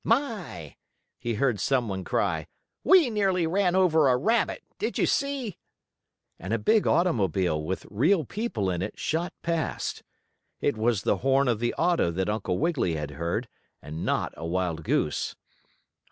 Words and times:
"My!" 0.03 0.77
he 1.19 1.35
heard 1.35 1.59
some 1.59 1.87
one 1.87 2.03
cry. 2.03 2.47
"We 2.83 3.11
nearly 3.11 3.45
ran 3.45 3.75
over 3.75 4.09
a 4.09 4.17
rabbit! 4.17 4.63
Did 4.79 4.97
you 4.97 5.05
see?" 5.05 5.59
And 6.39 6.51
a 6.51 6.57
big 6.57 6.87
automobile, 6.87 7.61
with 7.63 7.85
real 7.87 8.25
people 8.25 8.71
in 8.71 8.81
it, 8.81 8.97
shot 8.97 9.31
past. 9.43 10.01
It 10.59 10.75
was 10.75 11.03
the 11.03 11.17
horn 11.17 11.47
of 11.47 11.59
the 11.59 11.75
auto 11.75 12.09
that 12.09 12.29
Uncle 12.29 12.57
Wiggily 12.57 12.95
had 12.95 13.11
heard, 13.11 13.47
and 13.79 14.03
not 14.03 14.33
a 14.35 14.43
wild 14.43 14.83
goose. 14.83 15.35